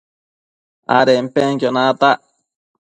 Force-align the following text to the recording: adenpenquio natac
adenpenquio 0.97 1.69
natac 1.75 2.17